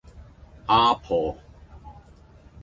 [0.65, 1.37] 阿婆